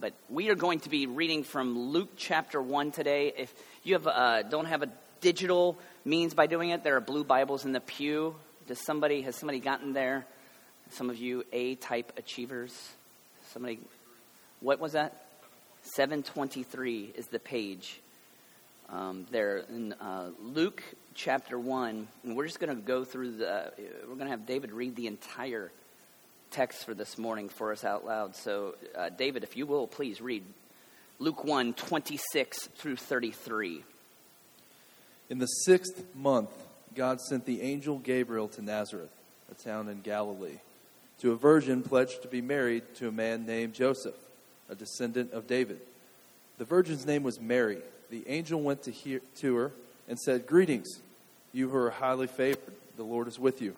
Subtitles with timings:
[0.00, 3.34] but we are going to be reading from Luke chapter 1 today.
[3.36, 3.52] If
[3.82, 4.88] you have, uh, don't have a
[5.20, 8.34] digital means by doing it, there are blue Bibles in the pew.
[8.66, 10.24] Does somebody, has somebody gotten there?
[10.92, 12.74] Some of you A type achievers?
[13.52, 13.78] Somebody,
[14.60, 15.26] what was that?
[15.82, 18.00] 723 is the page.
[18.88, 20.82] Um, there in uh, Luke
[21.14, 23.70] chapter 1, and we're just going to go through the,
[24.08, 25.70] we're going to have David read the entire
[26.50, 28.34] text for this morning for us out loud.
[28.34, 30.44] So, uh, David, if you will, please read
[31.18, 33.84] Luke 1 26 through 33.
[35.28, 36.50] In the sixth month,
[36.94, 39.12] God sent the angel Gabriel to Nazareth,
[39.50, 40.58] a town in Galilee,
[41.20, 44.16] to a virgin pledged to be married to a man named Joseph,
[44.68, 45.80] a descendant of David.
[46.58, 47.78] The virgin's name was Mary.
[48.10, 49.72] The angel went to, hear, to her
[50.08, 50.88] and said, Greetings,
[51.52, 53.76] you who are highly favored, the Lord is with you.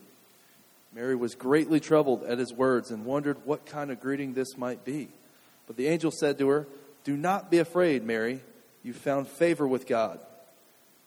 [0.95, 4.85] Mary was greatly troubled at his words and wondered what kind of greeting this might
[4.85, 5.09] be.
[5.67, 6.67] But the angel said to her,
[7.05, 8.41] Do not be afraid, Mary.
[8.83, 10.21] You found favor with God.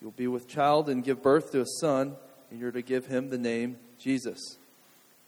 [0.02, 2.16] You'll be with child and give birth to a son,
[2.50, 4.58] and you're to give him the name Jesus.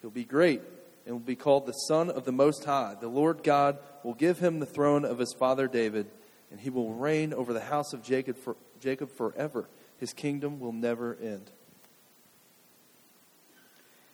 [0.02, 0.62] He'll be great
[1.06, 2.96] and will be called the Son of the Most High.
[3.00, 6.08] The Lord God will give him the throne of his father David,
[6.52, 9.70] and he will reign over the house of Jacob, for, Jacob forever.
[10.00, 11.50] His kingdom will never end.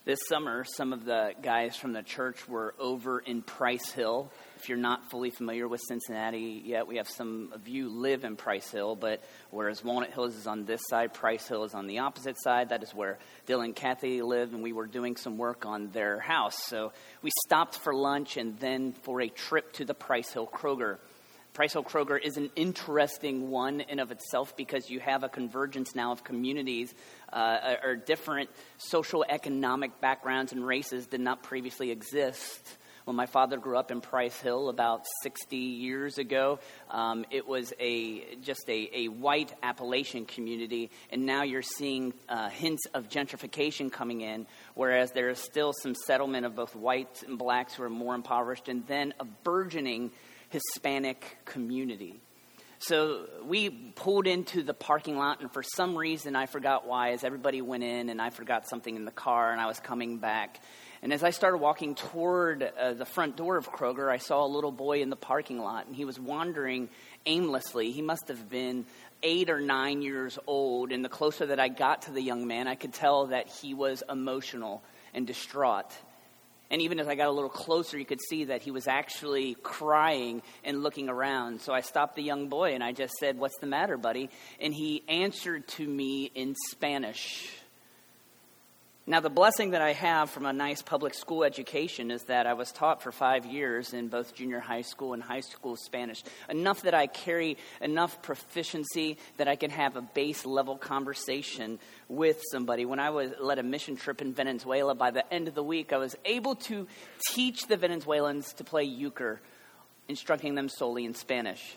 [0.06, 4.34] This summer, some of the guys from the church were over in Price Hill.
[4.58, 8.36] If you're not fully familiar with Cincinnati yet, we have some of you live in
[8.36, 12.00] Price Hill, but whereas Walnut Hills is on this side, Price Hill is on the
[12.00, 12.68] opposite side.
[12.68, 16.20] That is where Dylan and Kathy live, and we were doing some work on their
[16.20, 16.62] house.
[16.66, 20.98] So we stopped for lunch and then for a trip to the Price Hill Kroger.
[21.54, 25.94] Price Hill Kroger is an interesting one in of itself because you have a convergence
[25.94, 26.96] now of communities
[27.32, 32.78] uh, or different social economic backgrounds and races did not previously exist.
[33.06, 36.58] When my father grew up in Price Hill about 60 years ago,
[36.90, 42.50] um, it was a just a, a, white Appalachian community, and now you're seeing uh,
[42.50, 47.38] hints of gentrification coming in, whereas there is still some settlement of both whites and
[47.38, 50.10] blacks who are more impoverished, and then a burgeoning
[50.54, 52.22] Hispanic community.
[52.78, 57.24] So we pulled into the parking lot, and for some reason, I forgot why, as
[57.24, 60.62] everybody went in, and I forgot something in the car, and I was coming back.
[61.02, 64.48] And as I started walking toward uh, the front door of Kroger, I saw a
[64.48, 66.88] little boy in the parking lot, and he was wandering
[67.26, 67.92] aimlessly.
[67.92, 68.86] He must have been
[69.24, 72.68] eight or nine years old, and the closer that I got to the young man,
[72.68, 74.84] I could tell that he was emotional
[75.16, 75.92] and distraught.
[76.70, 79.56] And even as I got a little closer, you could see that he was actually
[79.62, 81.62] crying and looking around.
[81.62, 84.30] So I stopped the young boy and I just said, What's the matter, buddy?
[84.60, 87.63] And he answered to me in Spanish.
[89.06, 92.54] Now, the blessing that I have from a nice public school education is that I
[92.54, 96.84] was taught for five years in both junior high school and high school Spanish, enough
[96.84, 102.86] that I carry enough proficiency that I can have a base level conversation with somebody.
[102.86, 105.92] When I was led a mission trip in Venezuela, by the end of the week,
[105.92, 106.88] I was able to
[107.28, 109.42] teach the Venezuelans to play euchre,
[110.08, 111.76] instructing them solely in Spanish.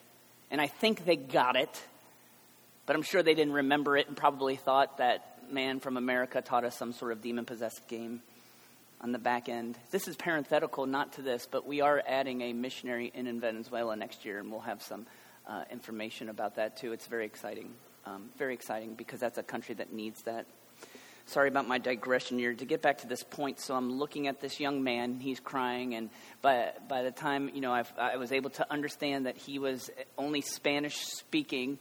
[0.48, 1.82] And I think they got it,
[2.86, 6.64] but I'm sure they didn't remember it and probably thought that man from America taught
[6.64, 8.22] us some sort of demon possessed game
[9.00, 9.76] on the back end.
[9.90, 13.96] This is parenthetical, not to this, but we are adding a missionary in, in Venezuela
[13.96, 15.06] next year, and we'll have some
[15.46, 16.92] uh, information about that too.
[16.92, 17.70] It's very exciting.
[18.06, 20.46] Um, very exciting because that's a country that needs that.
[21.26, 22.54] Sorry about my digression here.
[22.54, 25.18] To get back to this point, so I'm looking at this young man.
[25.18, 26.08] He's crying, and
[26.40, 29.90] by by the time you know I've, I was able to understand that he was
[30.16, 31.78] only Spanish speaking,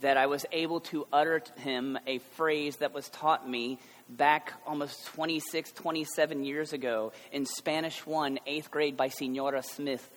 [0.00, 4.52] that I was able to utter to him a phrase that was taught me back
[4.66, 10.08] almost 26, 27 years ago in Spanish 1, eighth grade by Senora Smith.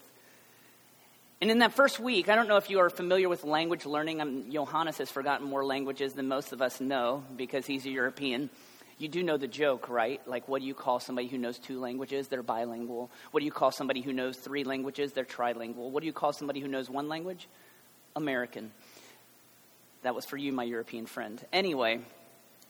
[1.42, 4.52] And in that first week, I don't know if you are familiar with language learning.
[4.52, 8.50] Johannes has forgotten more languages than most of us know because he's a European.
[8.98, 10.20] You do know the joke, right?
[10.28, 12.28] Like, what do you call somebody who knows two languages?
[12.28, 13.10] They're bilingual.
[13.32, 15.14] What do you call somebody who knows three languages?
[15.14, 15.92] They're trilingual.
[15.92, 17.48] What do you call somebody who knows one language?
[18.18, 18.72] American.
[20.01, 21.44] That was for you, my European friend.
[21.51, 22.00] Anyway,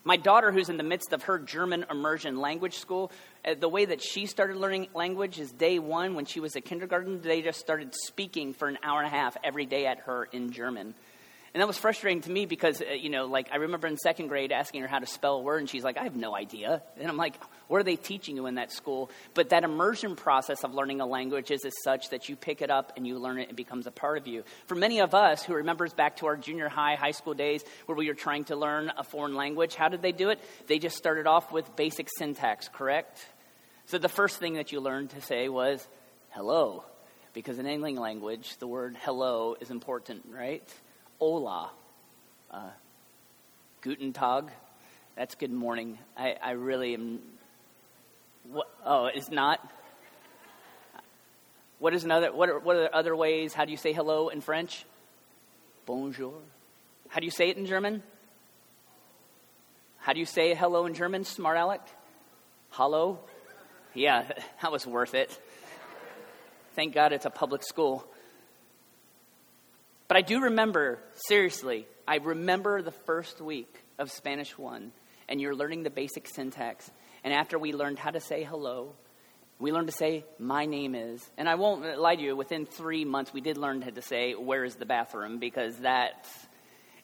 [0.02, 3.12] my daughter, who's in the midst of her German immersion language school,
[3.44, 6.64] uh, the way that she started learning language is day one when she was at
[6.64, 10.24] kindergarten, they just started speaking for an hour and a half every day at her
[10.32, 10.94] in German.
[11.52, 14.28] And that was frustrating to me because, uh, you know, like I remember in second
[14.28, 16.82] grade asking her how to spell a word, and she's like, I have no idea.
[16.96, 17.34] And I'm like,
[17.66, 19.10] what are they teaching you in that school?
[19.34, 22.92] But that immersion process of learning a language is such that you pick it up
[22.96, 24.44] and you learn it, it becomes a part of you.
[24.66, 27.96] For many of us who remembers back to our junior high, high school days where
[27.96, 30.40] we were trying to learn a foreign language, how did they do it?
[30.68, 33.18] They just started off with basic syntax, correct?
[33.86, 35.86] So the first thing that you learned to say was,
[36.30, 36.84] hello
[37.32, 40.68] because in any language, the word hello is important, right?
[41.20, 41.70] Hola.
[42.50, 42.70] Uh,
[43.82, 44.50] guten Tag.
[45.16, 45.98] That's good morning.
[46.16, 47.18] I, I really am.
[48.50, 49.60] What, oh, it's not?
[51.78, 52.32] What is another?
[52.32, 53.52] What are, what are other ways?
[53.52, 54.86] How do you say hello in French?
[55.84, 56.32] Bonjour.
[57.10, 58.02] How do you say it in German?
[59.98, 61.82] How do you say hello in German, smart Alec?
[62.70, 63.18] Hello?
[63.92, 64.24] Yeah,
[64.62, 65.38] that was worth it.
[66.76, 68.06] Thank God it's a public school.
[70.10, 74.90] But I do remember, seriously, I remember the first week of Spanish 1,
[75.28, 76.90] and you're learning the basic syntax.
[77.22, 78.96] And after we learned how to say hello,
[79.60, 81.30] we learned to say, My name is.
[81.38, 84.34] And I won't lie to you, within three months, we did learn how to say,
[84.34, 85.38] Where is the bathroom?
[85.38, 86.26] Because that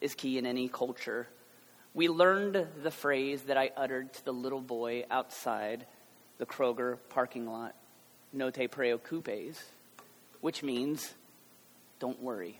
[0.00, 1.28] is key in any culture.
[1.94, 5.86] We learned the phrase that I uttered to the little boy outside
[6.38, 7.76] the Kroger parking lot
[8.32, 9.62] no te preocupes,
[10.40, 11.14] which means
[12.00, 12.58] don't worry.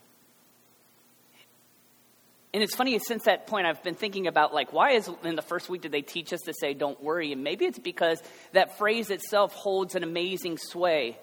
[2.53, 5.41] And it's funny, since that point, I've been thinking about, like, why is in the
[5.41, 7.33] first week did they teach us to say, don't worry?
[7.33, 8.21] And maybe it's because
[8.53, 11.17] that phrase itself holds an amazing sway.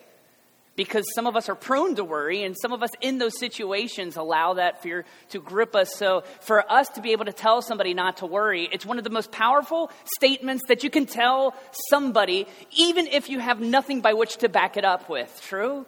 [0.77, 4.17] Because some of us are prone to worry, and some of us in those situations
[4.17, 5.95] allow that fear to grip us.
[5.95, 9.05] So, for us to be able to tell somebody not to worry, it's one of
[9.05, 11.55] the most powerful statements that you can tell
[11.89, 15.41] somebody, even if you have nothing by which to back it up with.
[15.45, 15.87] True?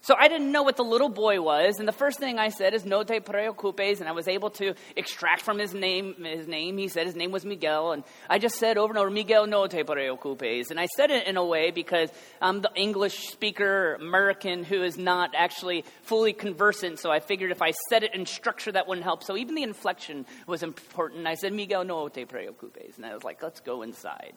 [0.00, 2.72] So I didn't know what the little boy was, and the first thing I said
[2.72, 6.14] is "No te preocupes," and I was able to extract from his name.
[6.22, 9.10] His name, he said, his name was Miguel, and I just said over and over,
[9.10, 12.10] "Miguel, no te preocupes," and I said it in a way because
[12.40, 17.00] I'm the English speaker American who is not actually fully conversant.
[17.00, 19.24] So I figured if I said it in structure, that wouldn't help.
[19.24, 21.26] So even the inflection was important.
[21.26, 24.32] I said, "Miguel, no te preocupes," and I was like, "Let's go inside."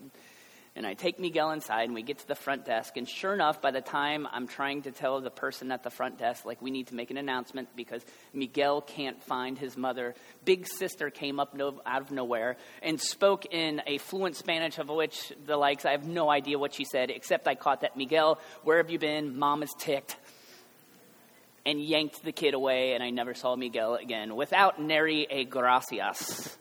[0.73, 2.95] And I take Miguel inside, and we get to the front desk.
[2.95, 6.17] And sure enough, by the time I'm trying to tell the person at the front
[6.17, 10.15] desk, like, we need to make an announcement because Miguel can't find his mother,
[10.45, 14.87] Big Sister came up no, out of nowhere and spoke in a fluent Spanish, of
[14.87, 18.39] which the likes, I have no idea what she said, except I caught that Miguel,
[18.63, 19.37] where have you been?
[19.37, 20.15] Mom is ticked.
[21.65, 26.57] And yanked the kid away, and I never saw Miguel again without nary a gracias.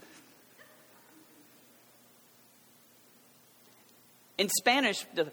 [4.41, 5.31] In Spanish, the,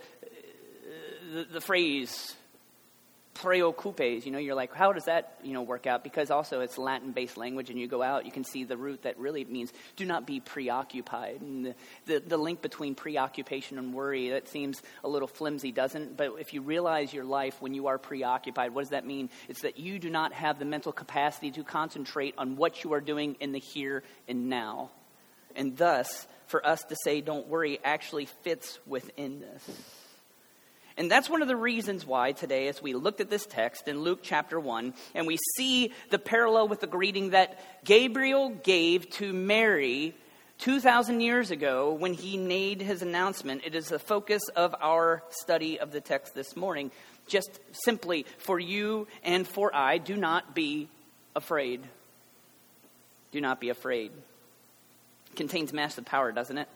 [1.33, 2.35] the, the phrase
[3.35, 6.03] preocupes, you know, you're like, how does that, you know, work out?
[6.03, 9.17] Because also it's Latin-based language, and you go out, you can see the root that
[9.17, 11.39] really means do not be preoccupied.
[11.39, 11.75] And the,
[12.05, 16.17] the, the link between preoccupation and worry, that seems a little flimsy, doesn't?
[16.17, 19.29] But if you realize your life when you are preoccupied, what does that mean?
[19.47, 22.99] It's that you do not have the mental capacity to concentrate on what you are
[22.99, 24.91] doing in the here and now.
[25.55, 29.81] And thus, for us to say, don't worry, actually fits within this.
[30.97, 34.01] And that's one of the reasons why today, as we looked at this text in
[34.01, 39.31] Luke chapter 1, and we see the parallel with the greeting that Gabriel gave to
[39.31, 40.15] Mary
[40.57, 45.79] 2,000 years ago when he made his announcement, it is the focus of our study
[45.79, 46.89] of the text this morning.
[47.27, 50.89] Just simply, for you and for I, do not be
[51.35, 51.83] afraid.
[53.31, 54.11] Do not be afraid
[55.37, 56.67] contains massive power, doesn't it?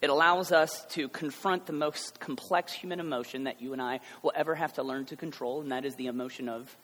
[0.00, 4.32] It allows us to confront the most complex human emotion that you and I will
[4.34, 6.76] ever have to learn to control, and that is the emotion of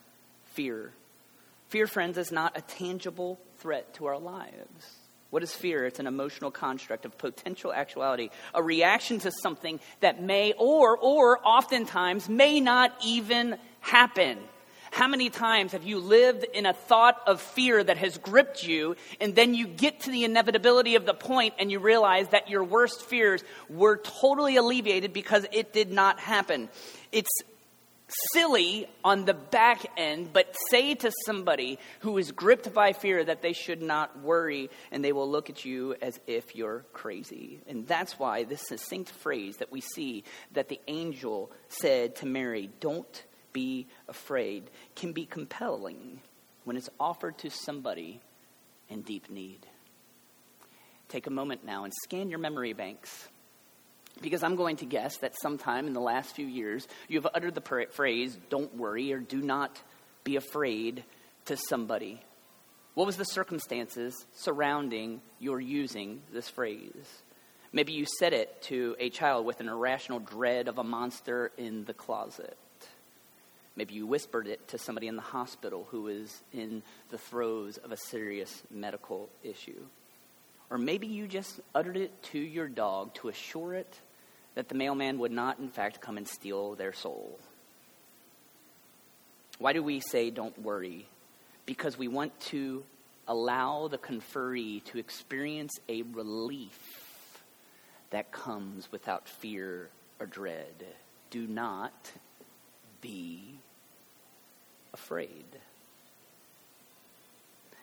[0.44, 0.92] fear.
[1.68, 4.96] Fear, friends, is not a tangible threat to our lives.
[5.30, 5.84] What is fear?
[5.84, 11.38] It's an emotional construct of potential actuality, a reaction to something that may or, or
[11.44, 14.38] oftentimes may not even happen.
[14.90, 18.96] How many times have you lived in a thought of fear that has gripped you,
[19.20, 22.64] and then you get to the inevitability of the point and you realize that your
[22.64, 26.68] worst fears were totally alleviated because it did not happen?
[27.12, 27.30] It's
[28.32, 33.42] silly on the back end, but say to somebody who is gripped by fear that
[33.42, 37.60] they should not worry, and they will look at you as if you're crazy.
[37.66, 42.70] And that's why this succinct phrase that we see that the angel said to Mary,
[42.80, 43.24] Don't
[43.58, 46.20] be afraid can be compelling
[46.62, 48.20] when it's offered to somebody
[48.88, 49.58] in deep need.
[51.08, 53.26] Take a moment now and scan your memory banks.
[54.20, 57.86] Because I'm going to guess that sometime in the last few years, you've uttered the
[57.90, 59.82] phrase, don't worry or do not
[60.22, 61.02] be afraid
[61.46, 62.20] to somebody.
[62.94, 67.08] What was the circumstances surrounding your using this phrase?
[67.72, 71.84] Maybe you said it to a child with an irrational dread of a monster in
[71.86, 72.56] the closet.
[73.78, 77.92] Maybe you whispered it to somebody in the hospital who is in the throes of
[77.92, 79.80] a serious medical issue.
[80.68, 84.00] Or maybe you just uttered it to your dog to assure it
[84.56, 87.38] that the mailman would not, in fact, come and steal their soul.
[89.60, 91.06] Why do we say don't worry?
[91.64, 92.82] Because we want to
[93.28, 97.44] allow the conferee to experience a relief
[98.10, 100.84] that comes without fear or dread.
[101.30, 102.10] Do not
[103.00, 103.57] be
[105.02, 105.46] afraid.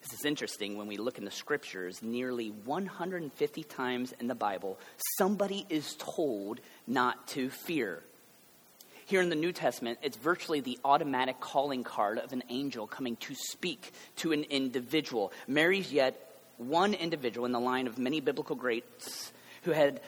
[0.04, 4.78] This is interesting when we look in the scriptures, nearly 150 times in the Bible,
[5.18, 8.04] somebody is told not to fear.
[9.06, 13.16] Here in the New Testament, it's virtually the automatic calling card of an angel coming
[13.18, 15.32] to speak to an individual.
[15.48, 16.20] Mary's yet
[16.58, 19.32] one individual in the line of many biblical greats
[19.64, 20.02] who had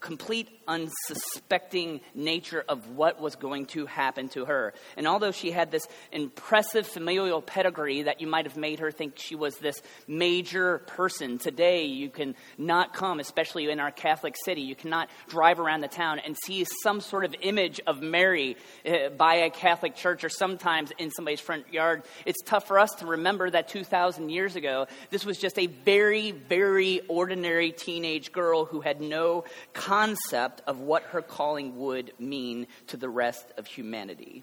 [0.00, 4.74] complete unsuspecting nature of what was going to happen to her.
[4.96, 9.18] And although she had this impressive familial pedigree that you might have made her think
[9.18, 14.62] she was this major person, today you can not come, especially in our Catholic city,
[14.62, 19.10] you cannot drive around the town and see some sort of image of Mary uh,
[19.10, 22.02] by a Catholic church or sometimes in somebody's front yard.
[22.26, 26.30] It's tough for us to remember that 2,000 years ago, this was just a very,
[26.32, 32.96] very ordinary teenage girl who had no concept of what her calling would mean to
[32.96, 34.42] the rest of humanity.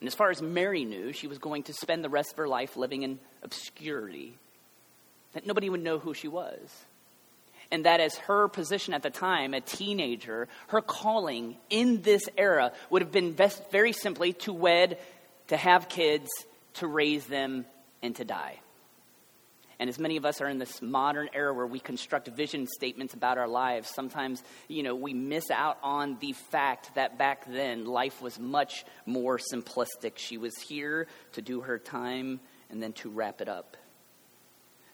[0.00, 2.48] And as far as Mary knew, she was going to spend the rest of her
[2.48, 4.34] life living in obscurity,
[5.32, 6.58] that nobody would know who she was.
[7.70, 12.72] And that as her position at the time, a teenager, her calling in this era
[12.90, 14.98] would have been best, very simply to wed,
[15.48, 16.28] to have kids,
[16.74, 17.64] to raise them,
[18.02, 18.60] and to die.
[19.78, 23.14] And as many of us are in this modern era where we construct vision statements
[23.14, 27.84] about our lives, sometimes, you know, we miss out on the fact that back then
[27.84, 30.12] life was much more simplistic.
[30.16, 32.40] She was here to do her time
[32.70, 33.76] and then to wrap it up.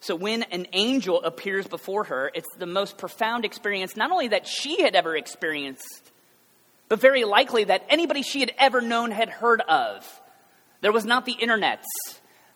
[0.00, 4.46] So when an angel appears before her, it's the most profound experience, not only that
[4.46, 6.10] she had ever experienced,
[6.88, 10.20] but very likely that anybody she had ever known had heard of.
[10.80, 11.84] There was not the internets.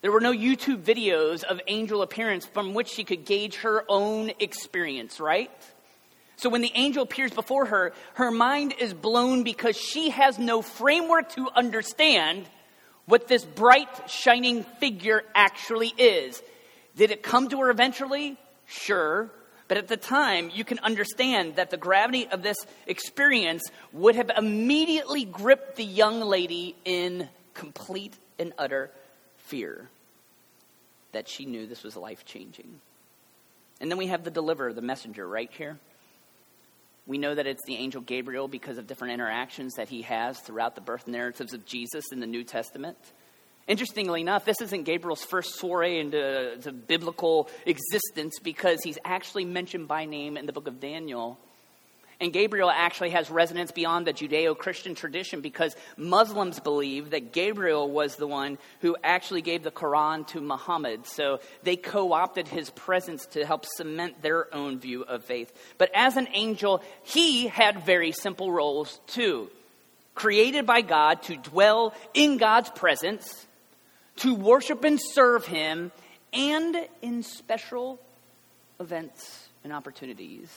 [0.04, 4.32] There were no YouTube videos of angel appearance from which she could gauge her own
[4.38, 5.50] experience, right?
[6.36, 10.60] So when the angel appears before her, her mind is blown because she has no
[10.60, 12.44] framework to understand
[13.06, 16.42] what this bright, shining figure actually is.
[16.96, 18.36] Did it come to her eventually?
[18.66, 19.30] Sure.
[19.68, 23.62] But at the time, you can understand that the gravity of this experience
[23.94, 28.90] would have immediately gripped the young lady in complete and utter
[29.38, 29.88] fear
[31.14, 32.80] that she knew this was life changing.
[33.80, 35.78] And then we have the deliverer, the messenger, right here.
[37.06, 40.74] We know that it's the angel Gabriel because of different interactions that he has throughout
[40.74, 42.96] the birth narratives of Jesus in the New Testament.
[43.66, 49.88] Interestingly enough, this isn't Gabriel's first foray into, into biblical existence because he's actually mentioned
[49.88, 51.38] by name in the book of Daniel
[52.20, 57.90] and Gabriel actually has resonance beyond the Judeo Christian tradition because Muslims believe that Gabriel
[57.90, 61.06] was the one who actually gave the Quran to Muhammad.
[61.06, 65.52] So they co opted his presence to help cement their own view of faith.
[65.76, 69.50] But as an angel, he had very simple roles too.
[70.14, 73.46] Created by God to dwell in God's presence,
[74.18, 75.90] to worship and serve Him,
[76.32, 77.98] and in special
[78.78, 80.48] events and opportunities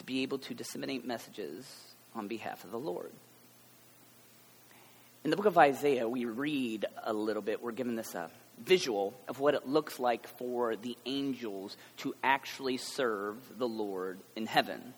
[0.00, 1.66] to be able to disseminate messages
[2.14, 3.12] on behalf of the Lord.
[5.24, 8.30] In the book of Isaiah, we read a little bit, we're given this a
[8.64, 14.46] visual of what it looks like for the angels to actually serve the Lord in
[14.46, 14.94] heaven.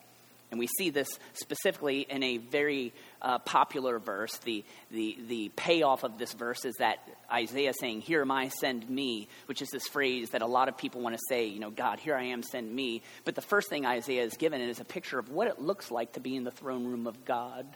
[0.52, 2.92] And we see this specifically in a very
[3.22, 4.36] uh, popular verse.
[4.44, 6.98] The, the, the payoff of this verse is that
[7.32, 10.76] Isaiah saying, Here am I, send me, which is this phrase that a lot of
[10.76, 13.02] people want to say, you know, God, here I am, send me.
[13.24, 16.12] But the first thing Isaiah is given is a picture of what it looks like
[16.12, 17.66] to be in the throne room of God.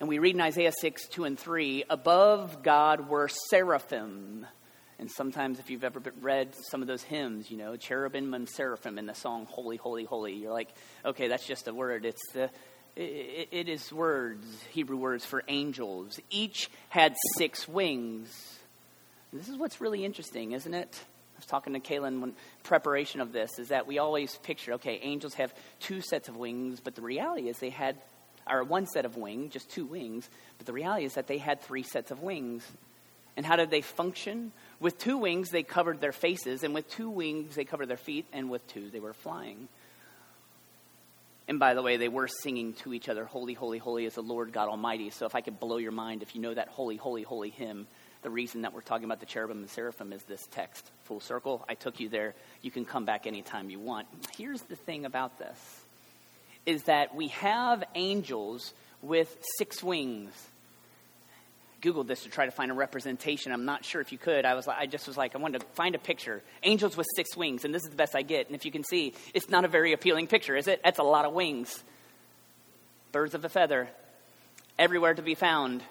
[0.00, 4.44] And we read in Isaiah 6, 2 and 3, above God were seraphim
[5.02, 8.98] and sometimes, if you've ever read some of those hymns, you know, cherubim and seraphim
[8.98, 10.68] in the song "Holy, Holy, Holy," you're like,
[11.04, 12.04] okay, that's just a word.
[12.04, 12.50] It's the
[12.94, 16.20] it, it is words, Hebrew words for angels.
[16.30, 18.60] Each had six wings.
[19.32, 21.00] And this is what's really interesting, isn't it?
[21.34, 23.58] I was talking to Kaylin when preparation of this.
[23.58, 27.48] Is that we always picture, okay, angels have two sets of wings, but the reality
[27.48, 27.96] is they had,
[28.48, 30.30] or one set of wings, just two wings.
[30.58, 32.64] But the reality is that they had three sets of wings.
[33.36, 34.52] And how did they function?
[34.82, 38.26] With two wings, they covered their faces, and with two wings, they covered their feet,
[38.32, 39.68] and with two, they were flying.
[41.46, 44.22] And by the way, they were singing to each other, Holy, Holy, Holy is the
[44.22, 45.10] Lord God Almighty.
[45.10, 47.86] So if I could blow your mind, if you know that Holy, Holy, Holy hymn,
[48.22, 50.84] the reason that we're talking about the cherubim and seraphim is this text.
[51.04, 51.64] Full circle.
[51.68, 52.34] I took you there.
[52.60, 54.08] You can come back anytime you want.
[54.36, 55.84] Here's the thing about this
[56.66, 60.32] is that we have angels with six wings
[61.82, 63.50] Googled this to try to find a representation.
[63.50, 64.44] I'm not sure if you could.
[64.44, 66.40] I was I just was like, I wanted to find a picture.
[66.62, 68.46] Angels with six wings, and this is the best I get.
[68.46, 70.80] And if you can see, it's not a very appealing picture, is it?
[70.84, 71.82] That's a lot of wings.
[73.10, 73.88] Birds of a feather,
[74.78, 75.82] everywhere to be found.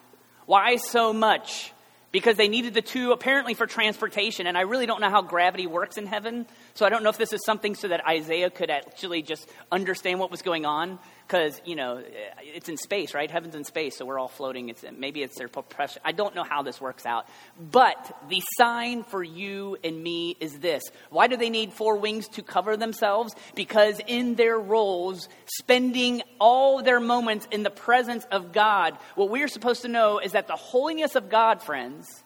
[0.46, 1.72] Why so much?
[2.10, 5.66] Because they needed the two apparently for transportation, and I really don't know how gravity
[5.66, 6.46] works in heaven.
[6.74, 10.20] So I don't know if this is something so that Isaiah could actually just understand
[10.20, 12.02] what was going on because you know eh,
[12.42, 13.30] it's in space, right?
[13.30, 14.68] Heaven's in space, so we're all floating.
[14.68, 16.00] It's maybe it's their pressure.
[16.04, 17.26] I don't know how this works out,
[17.58, 22.28] but the sign for you and me is this: Why do they need four wings
[22.28, 23.34] to cover themselves?
[23.54, 29.42] Because in their roles, spending all their moments in the presence of God, what we
[29.42, 32.22] are supposed to know is that the holiness of God, friends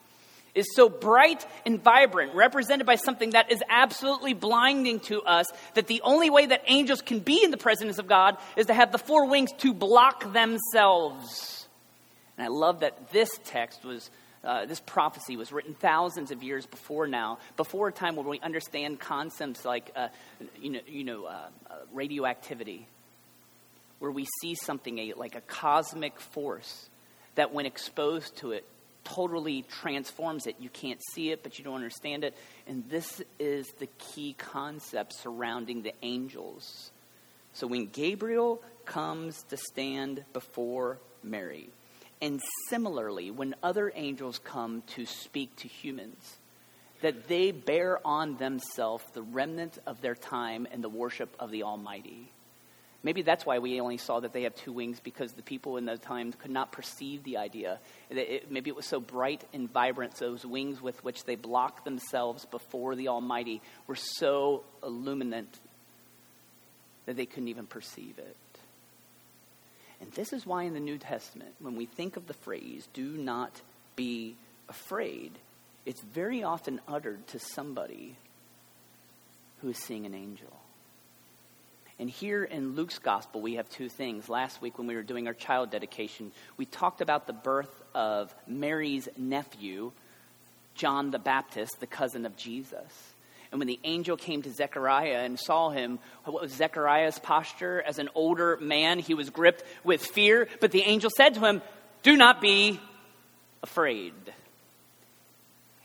[0.57, 5.45] is so bright and vibrant, represented by something that is absolutely blinding to us,
[5.75, 8.73] that the only way that angels can be in the presence of God is to
[8.73, 11.67] have the four wings to block themselves.
[12.37, 14.09] And I love that this text was.
[14.43, 18.39] Uh, this prophecy was written thousands of years before now, before a time where we
[18.39, 20.07] understand concepts like, uh,
[20.61, 22.87] you know, you know uh, uh radioactivity,
[23.99, 26.87] where we see something a, like a cosmic force
[27.35, 28.65] that, when exposed to it,
[29.15, 30.55] totally transforms it.
[30.59, 32.35] You can't see it, but you don't understand it.
[32.67, 36.91] And this is the key concept surrounding the angels.
[37.53, 41.69] So when Gabriel comes to stand before Mary,
[42.21, 46.37] and similarly, when other angels come to speak to humans,
[47.01, 51.63] that they bear on themselves the remnant of their time and the worship of the
[51.63, 52.31] Almighty.
[53.07, 55.85] Maybe that's why we only saw that they have two wings because the people in
[55.85, 57.79] those times could not perceive the idea.
[58.09, 62.43] It, maybe it was so bright and vibrant, those wings with which they blocked themselves
[62.43, 65.57] before the Almighty were so illuminant
[67.05, 68.35] that they couldn't even perceive it.
[70.01, 73.15] And this is why in the New Testament, when we think of the phrase, do
[73.15, 73.61] not
[73.95, 74.35] be
[74.67, 75.31] afraid,
[75.85, 78.17] it's very often uttered to somebody
[79.61, 80.51] who is seeing an angel.
[81.99, 84.29] And here in Luke's gospel, we have two things.
[84.29, 88.33] Last week, when we were doing our child dedication, we talked about the birth of
[88.45, 89.91] Mary's nephew,
[90.75, 93.13] John the Baptist, the cousin of Jesus.
[93.51, 97.81] And when the angel came to Zechariah and saw him, what was Zechariah's posture?
[97.81, 100.47] As an older man, he was gripped with fear.
[100.59, 101.63] But the angel said to him,
[102.03, 102.79] Do not be
[103.63, 104.13] afraid.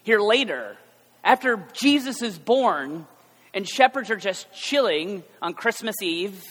[0.03, 0.77] Here later,
[1.25, 3.07] after Jesus is born,
[3.55, 6.43] and shepherds are just chilling on Christmas Eve,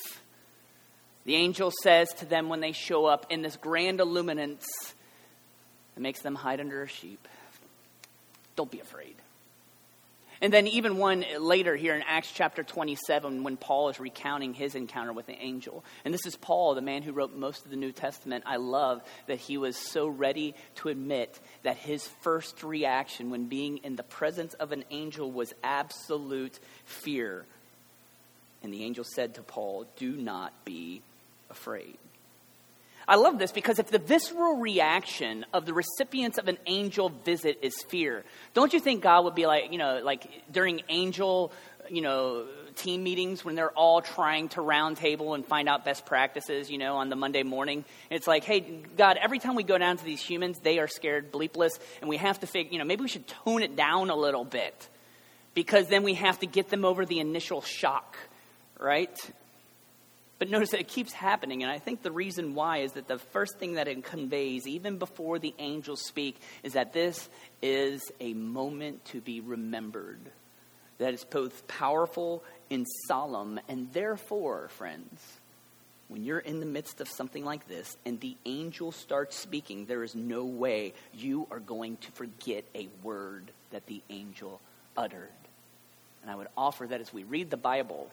[1.26, 4.66] the angel says to them when they show up in this grand illuminance
[5.96, 7.28] that makes them hide under a sheep,
[8.56, 9.16] Don't be afraid.
[10.44, 14.74] And then, even one later here in Acts chapter 27, when Paul is recounting his
[14.74, 15.86] encounter with the angel.
[16.04, 18.44] And this is Paul, the man who wrote most of the New Testament.
[18.48, 23.78] I love that he was so ready to admit that his first reaction when being
[23.80, 27.46] in the presence of an angel was absolute fear.
[28.64, 31.04] And the angel said to Paul, Do not be
[31.52, 31.98] afraid.
[33.08, 37.60] I love this because if the visceral reaction of the recipients of an angel visit
[37.62, 41.52] is fear, don't you think God would be like, you know, like during angel,
[41.90, 46.06] you know, team meetings when they're all trying to round table and find out best
[46.06, 47.84] practices, you know, on the Monday morning.
[48.10, 48.62] And it's like, hey,
[48.98, 52.18] God, every time we go down to these humans, they are scared bleepless, and we
[52.18, 54.88] have to figure, you know, maybe we should tone it down a little bit
[55.54, 58.16] because then we have to get them over the initial shock,
[58.80, 59.32] right?
[60.42, 63.20] But notice that it keeps happening, and I think the reason why is that the
[63.20, 67.30] first thing that it conveys, even before the angels speak, is that this
[67.62, 70.18] is a moment to be remembered.
[70.98, 75.22] That is both powerful and solemn, and therefore, friends,
[76.08, 80.04] when you're in the midst of something like this and the angel starts speaking, there
[80.04, 84.60] is no way you are going to forget a word that the angel
[84.98, 85.30] uttered.
[86.24, 88.10] And I would offer that as we read the Bible,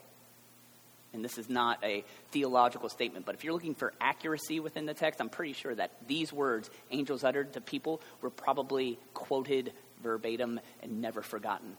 [1.13, 4.95] and this is not a theological statement, but if you're looking for accuracy within the
[4.95, 10.61] text, I'm pretty sure that these words, angels uttered to people, were probably quoted verbatim
[10.83, 11.77] and never forgotten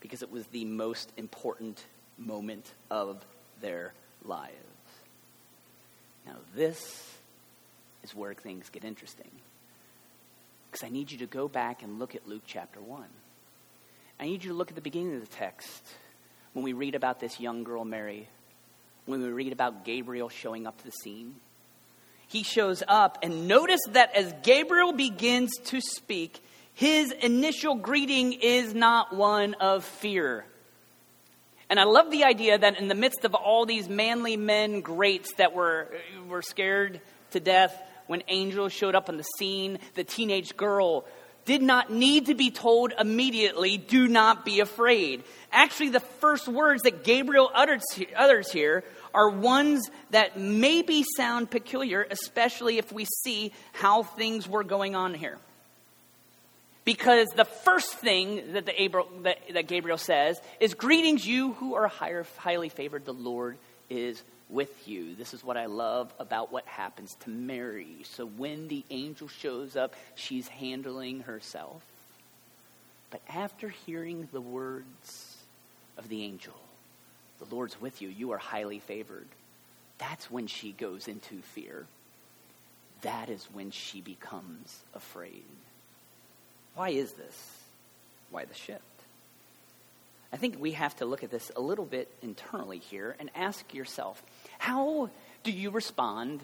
[0.00, 1.84] because it was the most important
[2.18, 3.24] moment of
[3.60, 3.92] their
[4.24, 4.54] lives.
[6.26, 7.14] Now, this
[8.02, 9.30] is where things get interesting.
[10.70, 13.04] Because I need you to go back and look at Luke chapter 1.
[14.18, 15.82] I need you to look at the beginning of the text
[16.56, 18.26] when we read about this young girl, Mary,
[19.04, 21.34] when we read about Gabriel showing up to the scene.
[22.28, 26.42] He shows up, and notice that as Gabriel begins to speak,
[26.72, 30.46] his initial greeting is not one of fear.
[31.68, 35.34] And I love the idea that in the midst of all these manly men greats
[35.34, 35.92] that were,
[36.26, 41.04] were scared to death when angels showed up on the scene, the teenage girl
[41.46, 45.22] did not need to be told immediately, do not be afraid.
[45.50, 47.84] Actually, the first words that Gabriel utters,
[48.52, 54.94] here are ones that maybe sound peculiar, especially if we see how things were going
[54.94, 55.38] on here.
[56.84, 61.88] Because the first thing that, the that, that Gabriel says is, Greetings, you who are
[61.88, 63.56] higher, highly favored, the Lord
[63.88, 65.14] is with you.
[65.14, 67.98] This is what I love about what happens to Mary.
[68.04, 71.82] So when the angel shows up, she's handling herself.
[73.10, 75.36] But after hearing the words
[75.96, 76.54] of the angel,
[77.38, 79.28] the Lord's with you, you are highly favored,
[79.98, 81.86] that's when she goes into fear.
[83.02, 85.44] That is when she becomes afraid.
[86.74, 87.58] Why is this?
[88.30, 88.82] Why the shift?
[90.32, 93.72] I think we have to look at this a little bit internally here and ask
[93.72, 94.22] yourself
[94.58, 95.10] how
[95.44, 96.40] do you respond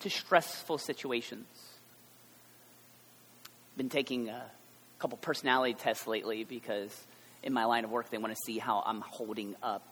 [0.00, 1.46] to stressful situations?
[3.72, 4.50] I've been taking a
[4.98, 6.94] couple personality tests lately because
[7.42, 9.82] in my line of work they want to see how I'm holding up.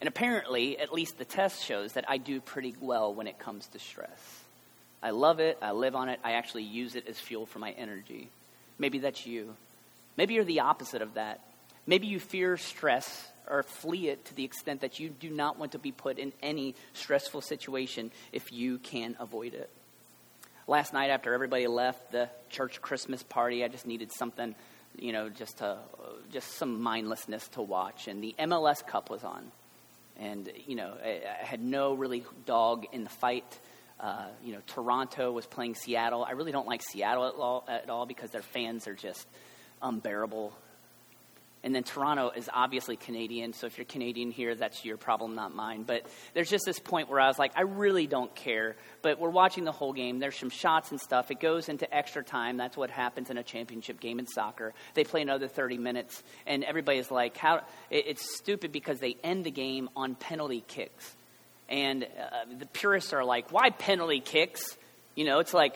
[0.00, 3.66] And apparently, at least the test shows that I do pretty well when it comes
[3.68, 4.44] to stress.
[5.02, 7.72] I love it, I live on it, I actually use it as fuel for my
[7.72, 8.30] energy.
[8.78, 9.56] Maybe that's you.
[10.16, 11.40] Maybe you're the opposite of that.
[11.88, 15.72] Maybe you fear stress or flee it to the extent that you do not want
[15.72, 19.70] to be put in any stressful situation if you can avoid it.
[20.66, 24.54] Last night, after everybody left the church Christmas party, I just needed something,
[24.98, 25.78] you know, just to,
[26.30, 29.50] just some mindlessness to watch, and the MLS Cup was on,
[30.18, 33.58] and you know, I, had no really dog in the fight.
[33.98, 36.22] Uh, you know, Toronto was playing Seattle.
[36.22, 39.26] I really don't like Seattle at all, at all because their fans are just
[39.80, 40.52] unbearable.
[41.64, 45.52] And then Toronto is obviously Canadian, so if you're Canadian here, that's your problem, not
[45.52, 45.82] mine.
[45.82, 48.76] But there's just this point where I was like, I really don't care.
[49.02, 50.20] But we're watching the whole game.
[50.20, 51.32] There's some shots and stuff.
[51.32, 52.58] It goes into extra time.
[52.58, 54.72] That's what happens in a championship game in soccer.
[54.94, 57.62] They play another 30 minutes, and everybody's like, how?
[57.90, 61.16] It's stupid because they end the game on penalty kicks.
[61.68, 64.76] And uh, the purists are like, why penalty kicks?
[65.16, 65.74] You know, it's like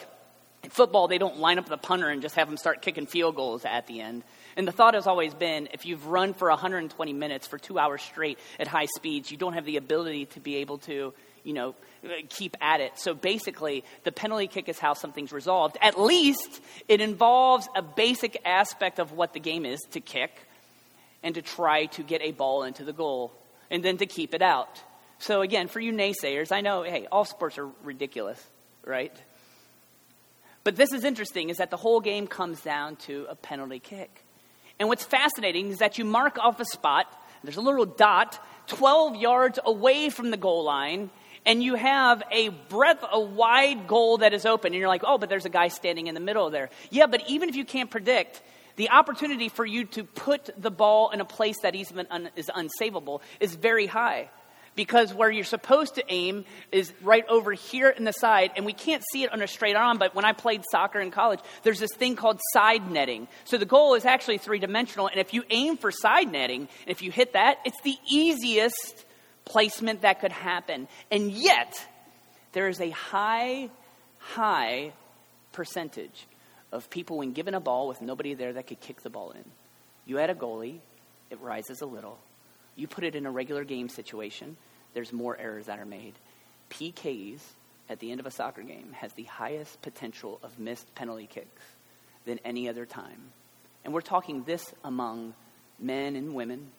[0.63, 3.37] in football, they don't line up the punter and just have them start kicking field
[3.37, 4.23] goals at the end.
[4.57, 8.03] And the thought has always been if you've run for 120 minutes for two hours
[8.03, 11.75] straight at high speeds, you don't have the ability to be able to, you know,
[12.29, 12.99] keep at it.
[12.99, 15.77] So basically, the penalty kick is how something's resolved.
[15.81, 20.33] At least it involves a basic aspect of what the game is to kick
[21.23, 23.33] and to try to get a ball into the goal
[23.71, 24.83] and then to keep it out.
[25.19, 28.45] So again, for you naysayers, I know, hey, all sports are ridiculous,
[28.85, 29.15] right?
[30.65, 34.25] But this is interesting is that the whole game comes down to a penalty kick.
[34.79, 37.07] And what's fascinating is that you mark off a spot,
[37.45, 41.11] there's a little dot 12 yards away from the goal line,
[41.45, 44.73] and you have a breadth, a wide goal that is open.
[44.73, 46.71] And you're like, oh, but there's a guy standing in the middle there.
[46.91, 48.41] Yeah, but even if you can't predict,
[48.77, 53.55] the opportunity for you to put the ball in a place that is unsavable is
[53.55, 54.31] very high
[54.75, 58.73] because where you're supposed to aim is right over here in the side, and we
[58.73, 59.99] can't see it on a straight arm.
[59.99, 63.29] But when I played soccer in college, there's this thing called side netting.
[63.45, 67.03] So the goal is actually three dimensional, and if you aim for side netting, if
[67.03, 69.05] you hit that, it's the easiest
[69.45, 70.89] placement that could happen.
[71.11, 71.75] And yet,
[72.53, 73.71] there is a high,
[74.19, 74.93] high
[75.53, 76.27] percentage
[76.71, 79.45] of people, when given a ball with nobody there, that could kick the ball in.
[80.07, 80.79] You add a goalie,
[81.31, 82.19] it rises a little
[82.77, 84.57] you put it in a regular game situation,
[84.95, 86.15] there's more errors that are made.
[86.71, 87.41] PKs
[87.89, 91.63] at the end of a soccer game has the highest potential of missed penalty kicks
[92.25, 93.33] than any other time.
[93.85, 95.35] And we're talking this among
[95.79, 96.71] men and women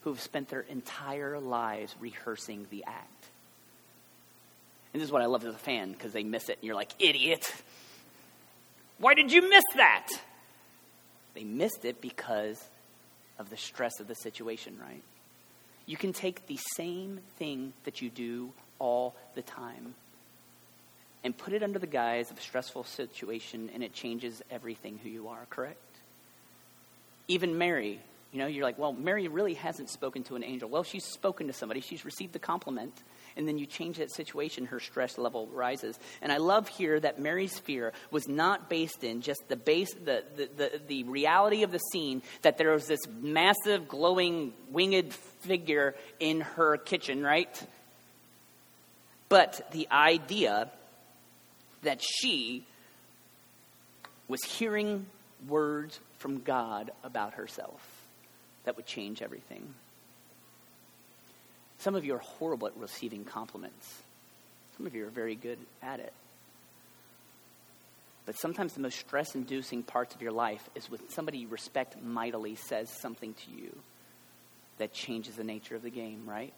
[0.00, 3.26] who have spent their entire lives rehearsing the act.
[4.92, 6.74] And this is what I love as a fan because they miss it and you're
[6.74, 7.52] like, idiot.
[8.98, 10.08] Why did you miss that?
[11.34, 12.62] They missed it because
[13.38, 15.02] of the stress of the situation, right?
[15.86, 19.94] You can take the same thing that you do all the time
[21.24, 25.08] and put it under the guise of a stressful situation, and it changes everything who
[25.08, 25.78] you are, correct?
[27.28, 28.00] Even Mary,
[28.36, 30.68] you know, you're like, well, Mary really hasn't spoken to an angel.
[30.68, 32.92] Well, she's spoken to somebody, she's received the compliment
[33.34, 35.98] and then you change that situation, her stress level rises.
[36.20, 40.22] And I love here that Mary's fear was not based in just the base, the,
[40.36, 45.94] the, the, the reality of the scene that there was this massive, glowing, winged figure
[46.20, 47.66] in her kitchen, right?
[49.30, 50.70] But the idea
[51.84, 52.66] that she
[54.28, 55.06] was hearing
[55.48, 57.95] words from God about herself
[58.66, 59.74] that would change everything.
[61.78, 64.02] Some of you are horrible at receiving compliments.
[64.76, 66.12] Some of you are very good at it.
[68.26, 72.02] But sometimes the most stress inducing parts of your life is when somebody you respect
[72.02, 73.74] mightily says something to you
[74.78, 76.52] that changes the nature of the game, right?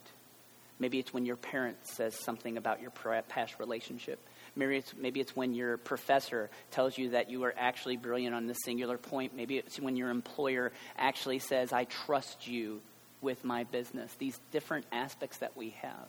[0.78, 4.18] Maybe it's when your parent says something about your past relationship.
[4.58, 8.48] Maybe it's, maybe it's when your professor tells you that you are actually brilliant on
[8.48, 9.36] this singular point.
[9.36, 12.80] Maybe it's when your employer actually says, I trust you
[13.20, 14.12] with my business.
[14.18, 16.08] These different aspects that we have.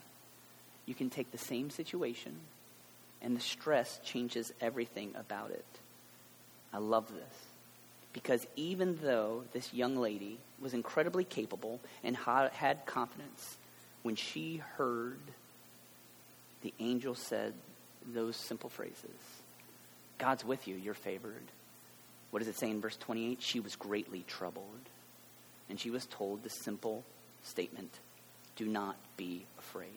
[0.87, 2.35] You can take the same situation,
[3.21, 5.65] and the stress changes everything about it.
[6.73, 7.37] I love this.
[8.13, 13.57] Because even though this young lady was incredibly capable and had confidence,
[14.01, 15.19] when she heard
[16.63, 17.53] the angel said
[18.13, 19.09] those simple phrases
[20.17, 21.43] God's with you, you're favored.
[22.31, 23.41] What does it say in verse 28?
[23.41, 24.65] She was greatly troubled.
[25.69, 27.03] And she was told the simple
[27.43, 27.91] statement
[28.55, 29.87] do not be afraid.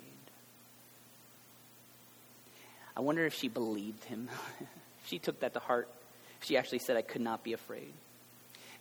[2.97, 4.29] I wonder if she believed him.
[5.07, 5.89] she took that to heart.
[6.41, 7.93] She actually said, I could not be afraid.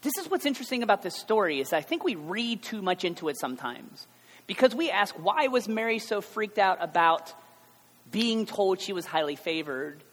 [0.02, 3.30] This is what's interesting about this story is I think we read too much into
[3.30, 4.08] it sometimes.
[4.48, 7.34] Because we ask, why was Mary so freaked out about
[8.12, 10.04] being told she was highly favored?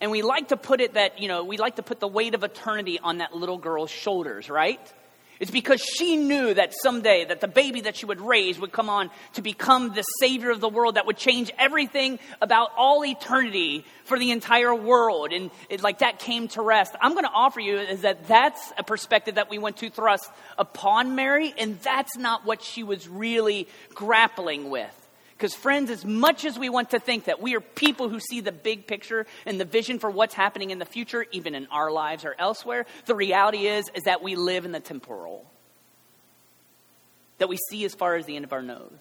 [0.00, 2.34] And we like to put it that, you know, we like to put the weight
[2.34, 4.80] of eternity on that little girl's shoulders, right?
[5.42, 8.88] It's because she knew that someday that the baby that she would raise would come
[8.88, 13.84] on to become the savior of the world that would change everything about all eternity
[14.04, 15.32] for the entire world.
[15.32, 16.94] And it, like that came to rest.
[17.00, 20.30] I'm going to offer you is that that's a perspective that we want to thrust
[20.58, 25.01] upon Mary, and that's not what she was really grappling with.
[25.42, 28.40] Because, friends, as much as we want to think that we are people who see
[28.40, 31.90] the big picture and the vision for what's happening in the future, even in our
[31.90, 35.44] lives or elsewhere, the reality is, is that we live in the temporal.
[37.38, 38.92] That we see as far as the end of our nose.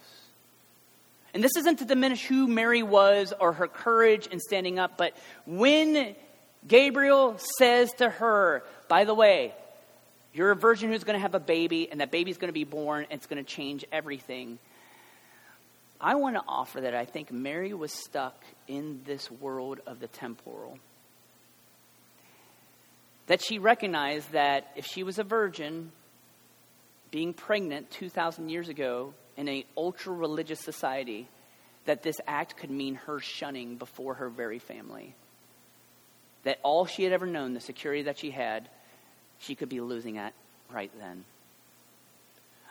[1.36, 5.16] And this isn't to diminish who Mary was or her courage in standing up, but
[5.46, 6.16] when
[6.68, 9.54] Gabriel says to her, by the way,
[10.34, 12.64] you're a virgin who's going to have a baby, and that baby's going to be
[12.64, 14.58] born, and it's going to change everything.
[16.02, 20.08] I want to offer that I think Mary was stuck in this world of the
[20.08, 20.80] temporal.
[23.28, 25.92] That she recognized that if she was a virgin,
[27.12, 31.28] being pregnant 2,000 years ago in an ultra religious society,
[31.86, 35.16] that this act could mean her shunning before her very family.
[36.44, 38.68] That all she had ever known, the security that she had,
[39.38, 40.34] she could be losing at
[40.72, 41.26] right then.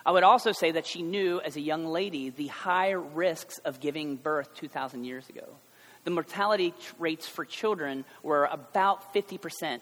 [0.05, 3.81] I would also say that she knew as a young lady the high risks of
[3.81, 5.47] giving birth 2,000 years ago.
[6.05, 9.81] The mortality rates for children were about 50%.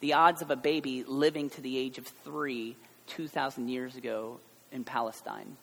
[0.00, 4.38] The odds of a baby living to the age of three 2,000 years ago
[4.70, 5.56] in Palestine.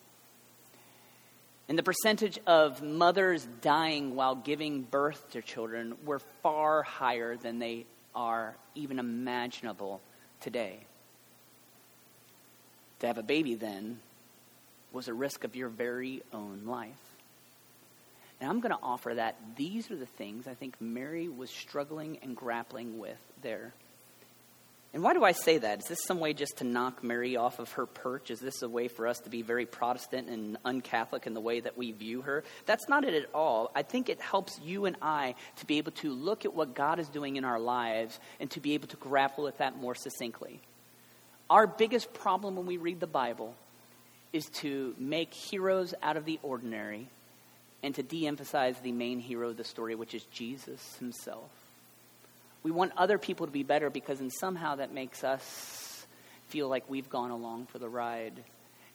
[1.70, 7.60] And the percentage of mothers dying while giving birth to children were far higher than
[7.60, 10.02] they are even imaginable
[10.42, 10.86] today
[13.06, 14.00] to have a baby then
[14.92, 16.92] was a risk of your very own life.
[18.42, 22.20] And I'm going to offer that these are the things I think Mary was struggling
[22.22, 23.74] and grappling with there.
[24.94, 25.80] And why do I say that?
[25.80, 28.32] Is this some way just to knock Mary off of her perch?
[28.32, 31.60] Is this a way for us to be very Protestant and uncatholic in the way
[31.60, 32.46] that we view her?
[32.66, 33.72] That's not it at all.
[33.76, 37.00] I think it helps you and I to be able to look at what God
[37.00, 40.62] is doing in our lives and to be able to grapple with that more succinctly.
[41.50, 43.56] Our biggest problem when we read the Bible
[44.34, 47.08] is to make heroes out of the ordinary
[47.84, 51.50] and to de emphasize the main hero of the story, which is Jesus himself.
[52.64, 56.08] We want other people to be better because, and somehow, that makes us
[56.48, 58.44] feel like we've gone along for the ride.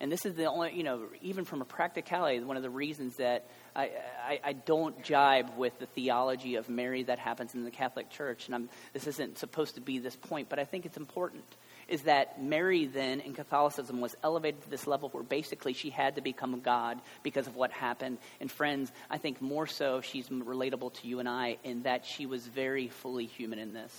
[0.01, 3.17] And this is the only, you know, even from a practicality, one of the reasons
[3.17, 3.91] that I,
[4.27, 8.47] I, I, don't jibe with the theology of Mary that happens in the Catholic Church.
[8.47, 11.45] And I'm, this isn't supposed to be this point, but I think it's important
[11.91, 16.15] is that Mary then in Catholicism was elevated to this level where basically she had
[16.15, 18.19] to become a God because of what happened.
[18.41, 22.27] And friends, I think more so she's relatable to you and I in that she
[22.27, 23.93] was very fully human in this.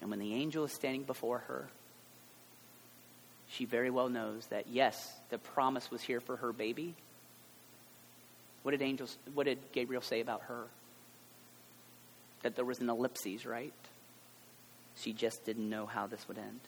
[0.00, 1.68] And when the angel is standing before her,
[3.50, 4.96] she very well knows that yes,
[5.28, 6.94] the promise was here for her baby.
[8.62, 10.64] What did angels what did Gabriel say about her?
[12.42, 13.74] That there was an ellipses, right?
[14.96, 16.60] She just didn't know how this would end.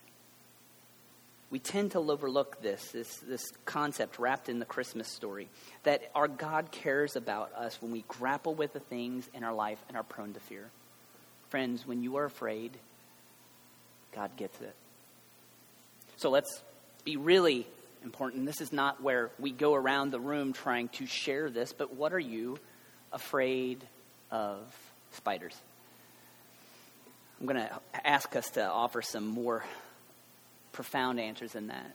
[1.51, 5.49] We tend to overlook this, this, this concept wrapped in the Christmas story
[5.85, 9.79] that our God cares about us when we grapple with the things in our life
[9.87, 10.69] and are prone to fear.
[11.51, 12.73] Friends, when you are afraid,
[14.13, 14.75] God gets it.
[16.17, 16.63] So let's
[17.05, 17.67] be really
[18.03, 18.47] important.
[18.47, 22.13] This is not where we go around the room trying to share this, but what
[22.13, 22.59] are you
[23.13, 23.87] afraid
[24.31, 24.59] of?
[25.13, 25.55] Spiders.
[27.45, 29.63] I'm going to ask us to offer some more
[30.73, 31.91] profound answers than that.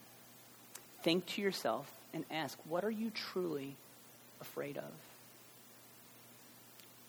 [1.01, 3.75] Think to yourself and ask, what are you truly
[4.41, 4.91] afraid of?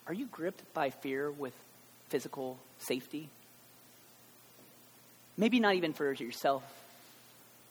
[0.07, 1.53] Are you gripped by fear with
[2.09, 3.29] physical safety?
[5.37, 6.63] Maybe not even for yourself,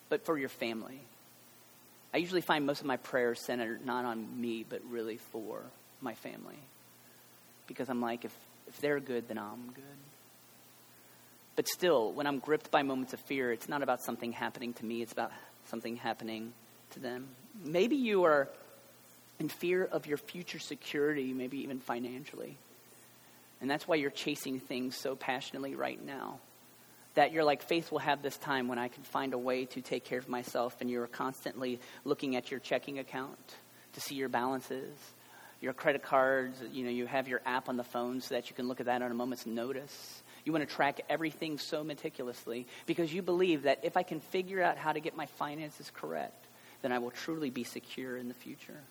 [0.07, 0.99] but for your family.
[2.13, 5.63] I usually find most of my prayers centered not on me, but really for
[5.99, 6.59] my family.
[7.65, 8.35] Because I'm like, if,
[8.67, 9.83] if they're good, then I'm good.
[11.59, 14.85] But still, when I'm gripped by moments of fear, it's not about something happening to
[14.85, 15.33] me, it's about
[15.65, 16.53] something happening
[16.91, 17.27] to them.
[17.61, 18.47] Maybe you are
[19.39, 22.57] in fear of your future security, maybe even financially.
[23.59, 26.39] And that's why you're chasing things so passionately right now.
[27.15, 29.81] That you're like, faith will have this time when I can find a way to
[29.81, 33.37] take care of myself, and you're constantly looking at your checking account
[33.95, 34.97] to see your balances,
[35.59, 36.63] your credit cards.
[36.71, 38.85] You know, you have your app on the phone so that you can look at
[38.85, 40.23] that on a moment's notice.
[40.45, 44.61] You want to track everything so meticulously because you believe that if I can figure
[44.61, 46.47] out how to get my finances correct,
[46.81, 48.81] then I will truly be secure in the future.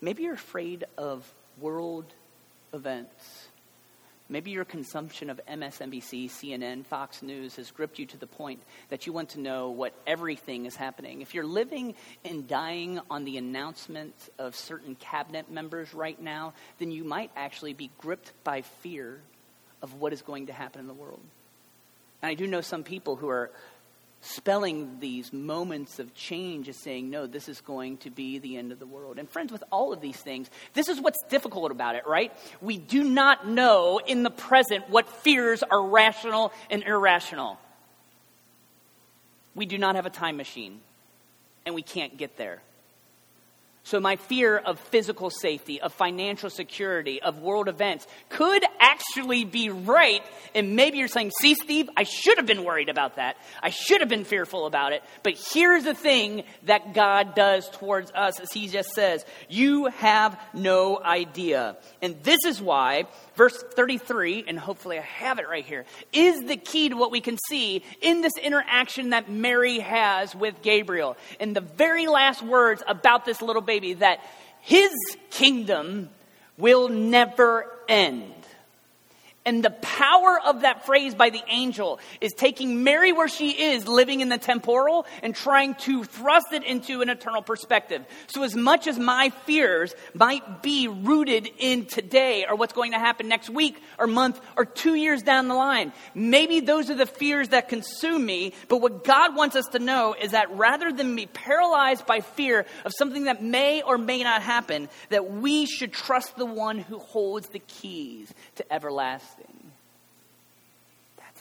[0.00, 2.06] Maybe you're afraid of world
[2.72, 3.48] events.
[4.30, 8.60] Maybe your consumption of MSNBC, CNN, Fox News has gripped you to the point
[8.90, 11.22] that you want to know what everything is happening.
[11.22, 11.94] If you're living
[12.26, 17.72] and dying on the announcement of certain cabinet members right now, then you might actually
[17.72, 19.18] be gripped by fear
[19.82, 21.20] of what is going to happen in the world.
[22.22, 23.50] And I do know some people who are
[24.20, 28.72] spelling these moments of change as saying, no, this is going to be the end
[28.72, 29.18] of the world.
[29.18, 32.32] And friends, with all of these things, this is what's difficult about it, right?
[32.60, 37.58] We do not know in the present what fears are rational and irrational.
[39.54, 40.80] We do not have a time machine,
[41.64, 42.60] and we can't get there.
[43.88, 49.70] So, my fear of physical safety, of financial security, of world events could actually be
[49.70, 50.22] right.
[50.54, 53.38] And maybe you're saying, see, Steve, I should have been worried about that.
[53.62, 55.02] I should have been fearful about it.
[55.22, 60.38] But here's the thing that God does towards us, as He just says, you have
[60.52, 61.78] no idea.
[62.02, 63.06] And this is why
[63.38, 67.20] verse 33, and hopefully I have it right here, is the key to what we
[67.20, 71.16] can see in this interaction that Mary has with Gabriel.
[71.38, 74.18] In the very last words about this little baby, that
[74.60, 74.90] his
[75.30, 76.10] kingdom
[76.56, 78.34] will never end.
[79.48, 83.88] And the power of that phrase by the angel is taking Mary where she is,
[83.88, 88.04] living in the temporal, and trying to thrust it into an eternal perspective.
[88.26, 92.98] So, as much as my fears might be rooted in today or what's going to
[92.98, 97.06] happen next week or month or two years down the line, maybe those are the
[97.06, 98.52] fears that consume me.
[98.68, 102.66] But what God wants us to know is that rather than be paralyzed by fear
[102.84, 106.98] of something that may or may not happen, that we should trust the one who
[106.98, 109.37] holds the keys to everlasting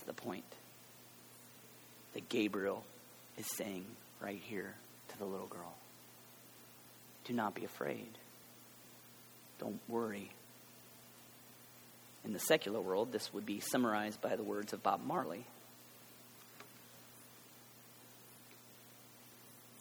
[0.08, 0.44] the point
[2.14, 2.84] that Gabriel
[3.38, 3.86] is saying
[4.20, 4.74] right here
[5.10, 5.76] to the little girl.
[7.26, 8.08] Do not be afraid.
[9.60, 10.32] Don't worry.
[12.26, 15.46] In the secular world, this would be summarized by the words of Bob Marley.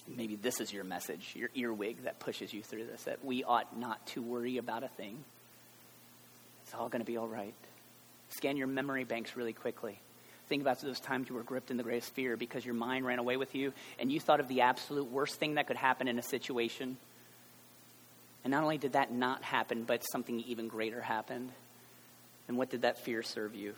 [0.08, 3.76] Maybe this is your message, your earwig that pushes you through this that we ought
[3.76, 5.24] not to worry about a thing.
[6.62, 7.54] It's all going to be all right.
[8.30, 9.98] Scan your memory banks really quickly.
[10.48, 13.18] Think about those times you were gripped in the greatest fear because your mind ran
[13.18, 16.18] away with you and you thought of the absolute worst thing that could happen in
[16.18, 16.96] a situation.
[18.44, 21.50] And not only did that not happen, but something even greater happened.
[22.46, 23.74] And what did that fear serve you?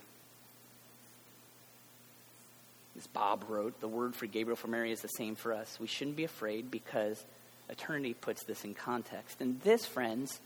[2.98, 5.78] As Bob wrote, the word for Gabriel for Mary is the same for us.
[5.81, 7.24] We shouldn't be afraid because
[7.70, 9.40] eternity puts this in context.
[9.40, 10.38] And this, friends,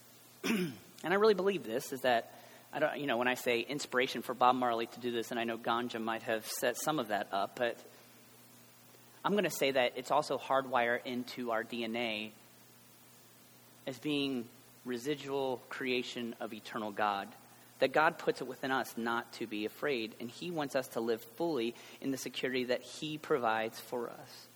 [0.44, 2.33] and I really believe this, is that
[2.74, 5.38] I don't, you know, when I say inspiration for Bob Marley to do this, and
[5.38, 7.78] I know Ganja might have set some of that up, but
[9.24, 12.32] I'm going to say that it's also hardwired into our DNA
[13.86, 14.46] as being
[14.84, 17.28] residual creation of eternal God.
[17.78, 21.00] That God puts it within us not to be afraid, and He wants us to
[21.00, 24.46] live fully in the security that He provides for us.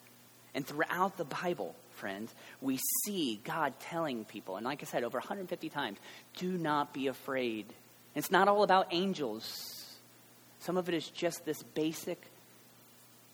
[0.57, 5.19] And throughout the Bible, friends, we see God telling people, and like I said, over
[5.19, 5.99] 150 times,
[6.37, 7.67] do not be afraid.
[8.19, 9.97] It's not all about angels.
[10.59, 12.21] Some of it is just this basic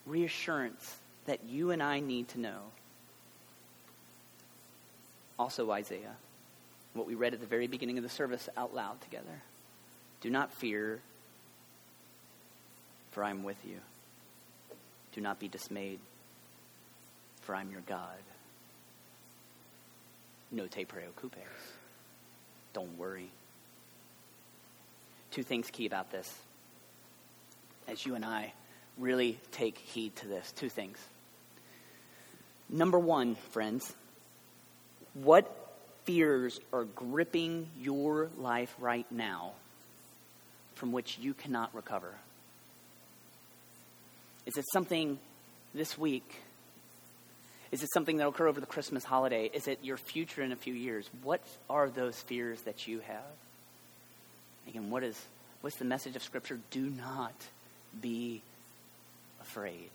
[0.05, 2.59] reassurance that you and I need to know.
[5.39, 6.17] Also, Isaiah,
[6.93, 9.43] what we read at the very beginning of the service out loud together.
[10.21, 11.01] Do not fear,
[13.13, 13.79] for I am with you.
[15.15, 15.99] Do not be dismayed,
[17.41, 18.19] for I am your God.
[20.53, 21.39] No te preocupes.
[22.75, 23.31] Don't worry
[25.35, 26.33] two things key about this.
[27.89, 28.53] as you and I
[28.97, 30.53] really take heed to this.
[30.53, 30.97] Two things.
[32.71, 33.93] Number one, friends,
[35.13, 35.51] what
[36.05, 39.53] fears are gripping your life right now
[40.77, 42.15] from which you cannot recover?
[44.47, 45.19] Is it something
[45.75, 46.43] this week?
[47.73, 49.51] Is it something that will occur over the Christmas holiday?
[49.53, 51.11] Is it your future in a few years?
[51.25, 53.44] What are those fears that you have?
[54.69, 55.21] Again, what is
[55.61, 56.59] what's the message of Scripture?
[56.71, 57.35] Do not
[58.01, 58.43] be
[59.41, 59.91] afraid.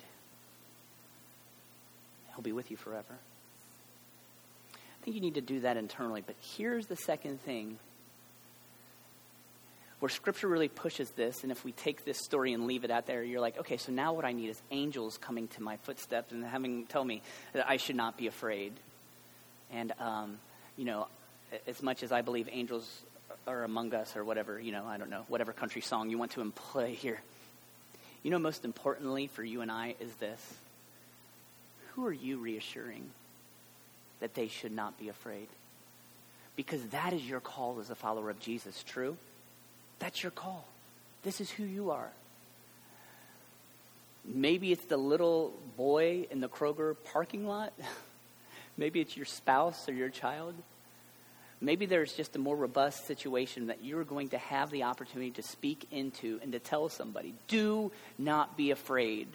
[2.33, 3.15] He'll be with you forever.
[4.73, 6.23] I think you need to do that internally.
[6.25, 7.77] But here's the second thing
[9.99, 13.05] where Scripture really pushes this, and if we take this story and leave it out
[13.05, 16.31] there, you're like, okay, so now what I need is angels coming to my footsteps
[16.31, 18.71] and having tell me that I should not be afraid.
[19.71, 20.39] And um,
[20.77, 21.07] you know,
[21.67, 22.87] as much as I believe angels
[23.49, 26.31] are among us, or whatever, you know, I don't know, whatever country song you want
[26.31, 27.21] to play here.
[28.23, 30.53] You know, most importantly for you and I is this:
[31.93, 33.09] Who are you reassuring
[34.19, 35.47] that they should not be afraid?
[36.55, 38.83] Because that is your call as a follower of Jesus.
[38.83, 39.15] True.
[39.99, 40.65] That's your call.
[41.23, 42.09] This is who you are.
[44.25, 47.73] Maybe it's the little boy in the Kroger parking lot.
[48.77, 50.53] Maybe it's your spouse or your child.
[51.61, 55.43] Maybe there's just a more robust situation that you're going to have the opportunity to
[55.43, 57.33] speak into and to tell somebody.
[57.47, 59.27] Do not be afraid.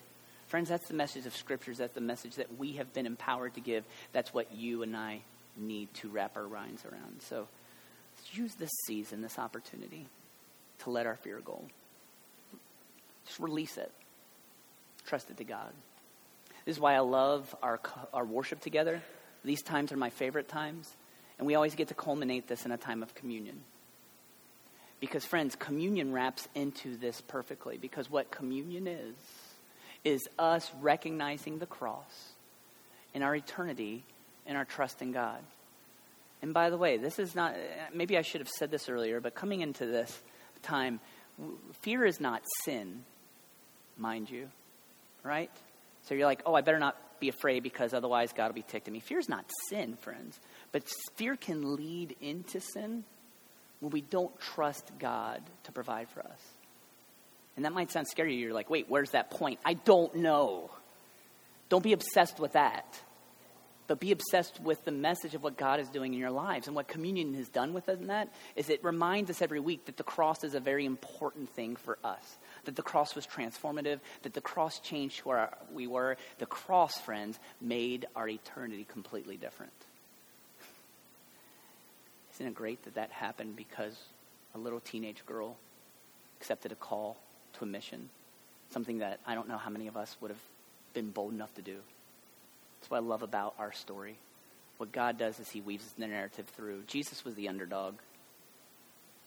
[0.47, 1.79] Friends, that's the message of Scriptures.
[1.79, 3.85] That's the message that we have been empowered to give.
[4.13, 5.21] That's what you and I
[5.57, 7.21] need to wrap our minds around.
[7.21, 7.47] So
[8.33, 10.07] use this season, this opportunity
[10.81, 11.63] to let our fear go.
[13.27, 13.91] Just release it.
[15.07, 15.73] Trust it to God.
[16.65, 17.81] This is why I love our,
[18.13, 19.03] our worship together.
[19.45, 20.91] These times are my favorite times.
[21.39, 23.61] And we always get to culminate this in a time of communion.
[25.01, 27.77] Because, friends, communion wraps into this perfectly.
[27.77, 29.15] Because what communion is,
[30.05, 32.31] is us recognizing the cross
[33.13, 34.05] in our eternity
[34.47, 35.41] and our trust in God.
[36.43, 37.55] And by the way, this is not,
[37.95, 40.23] maybe I should have said this earlier, but coming into this,
[40.65, 41.01] time,
[41.83, 43.05] fear is not sin,
[43.97, 44.49] mind you,
[45.23, 45.51] right?
[46.03, 48.89] So you're like, oh, I better not be afraid because otherwise God will be ticked
[48.89, 49.01] at me.
[49.01, 50.39] Fear is not sin, friends.
[50.73, 50.85] But
[51.17, 53.05] fear can lead into sin
[53.81, 56.41] when we don't trust God to provide for us.
[57.57, 58.35] And that might sound scary.
[58.35, 59.61] You're like, wait, where's that point?
[59.65, 60.71] I don't know.
[61.69, 62.87] Don't be obsessed with that
[63.87, 66.67] but be obsessed with the message of what God is doing in your lives.
[66.67, 69.87] And what communion has done with us in that is it reminds us every week
[69.87, 72.39] that the cross is a very important thing for us.
[72.65, 75.35] That the cross was transformative, that the cross changed who
[75.73, 76.17] we were.
[76.39, 79.73] The cross, friends, made our eternity completely different.
[82.35, 83.97] Isn't it great that that happened because
[84.55, 85.57] a little teenage girl
[86.41, 87.17] accepted a call
[87.55, 88.09] to a mission?
[88.71, 90.41] Something that I don't know how many of us would have
[90.95, 91.77] been bold enough to do.
[92.81, 94.17] That's what I love about our story.
[94.79, 96.83] What God does is He weaves the narrative through.
[96.87, 97.95] Jesus was the underdog.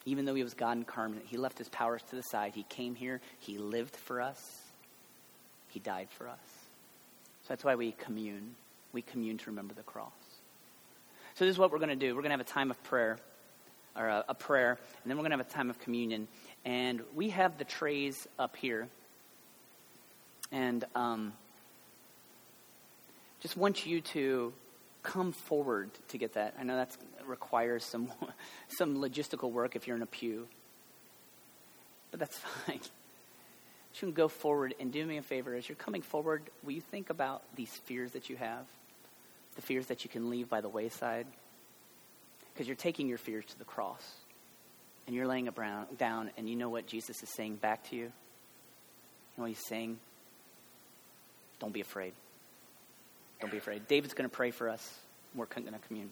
[0.08, 2.54] Even though He was God incarnate, He left His powers to the side.
[2.56, 4.42] He came here, He lived for us,
[5.68, 6.40] He died for us.
[7.44, 8.56] So that's why we commune.
[8.94, 10.12] We commune to remember the cross.
[11.36, 12.16] So this is what we're going to do.
[12.16, 13.18] We're going to have a time of prayer,
[13.98, 16.30] or a, a prayer, and then we're going to have a time of communion.
[16.64, 18.88] And we have the trays up here.
[20.54, 21.34] And um,
[23.42, 24.54] just want you to
[25.04, 26.56] come forward to get that.
[26.58, 26.96] I know that
[27.28, 28.12] requires some
[28.70, 30.48] some logistical work if you're in a pew,
[32.12, 32.80] but that's fine.
[33.94, 36.44] You can go forward and do me a favor as you're coming forward.
[36.64, 38.66] Will you think about these fears that you have,
[39.56, 41.26] the fears that you can leave by the wayside,
[42.54, 44.04] because you're taking your fears to the cross,
[45.08, 48.04] and you're laying it down, and you know what Jesus is saying back to you.
[48.04, 48.12] You
[49.38, 49.98] know what he's saying?
[51.60, 52.14] Don't be afraid.
[53.40, 53.88] Don't be afraid.
[53.88, 54.94] David's going to pray for us.
[55.34, 56.12] We're going to commune.